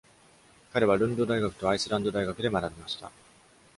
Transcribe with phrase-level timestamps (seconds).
[0.73, 3.11] 彼はルンド大学とアイスランド大学で学びました。